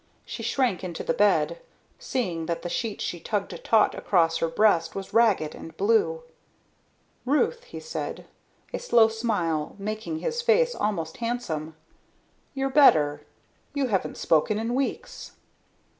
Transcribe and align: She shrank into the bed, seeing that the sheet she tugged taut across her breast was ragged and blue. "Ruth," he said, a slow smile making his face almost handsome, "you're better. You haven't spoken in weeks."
She 0.25 0.41
shrank 0.41 0.83
into 0.83 1.03
the 1.03 1.13
bed, 1.13 1.59
seeing 1.99 2.47
that 2.47 2.63
the 2.63 2.69
sheet 2.69 3.01
she 3.01 3.19
tugged 3.19 3.51
taut 3.63 3.93
across 3.93 4.37
her 4.37 4.47
breast 4.47 4.95
was 4.95 5.13
ragged 5.13 5.53
and 5.53 5.77
blue. 5.77 6.23
"Ruth," 7.23 7.65
he 7.65 7.79
said, 7.79 8.25
a 8.73 8.79
slow 8.79 9.09
smile 9.09 9.75
making 9.77 10.17
his 10.17 10.41
face 10.41 10.73
almost 10.73 11.17
handsome, 11.17 11.75
"you're 12.55 12.71
better. 12.71 13.27
You 13.75 13.89
haven't 13.89 14.17
spoken 14.17 14.57
in 14.57 14.73
weeks." 14.73 15.33